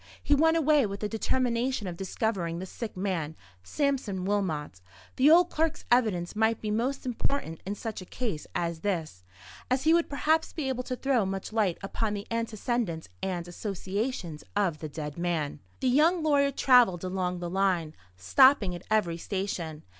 [0.23, 4.81] He went away with the determination of discovering the sick man, Sampson Wilmot.
[5.15, 9.23] The old clerk's evidence might be most important in such a case as this;
[9.69, 14.43] as he would perhaps be able to throw much light upon the antecedents and associations
[14.55, 15.59] of the dead man.
[15.81, 19.83] The young lawyer travelled along the line, stopping at every station.